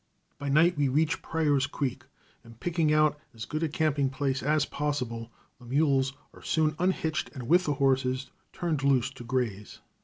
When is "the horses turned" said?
7.65-8.83